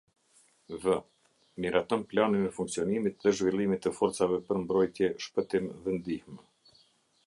[0.83, 0.93] V.
[1.65, 6.45] miraton planin e funksionimit dhe zhvillimit të forcave për mbrojtje, shpëtim dhe ndihmë.